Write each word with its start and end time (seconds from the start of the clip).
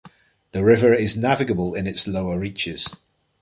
The 0.51 0.63
river 0.63 0.95
is 0.95 1.15
navigable 1.15 1.75
in 1.75 1.85
its 1.85 2.07
lower 2.07 2.39
reaches. 2.39 2.87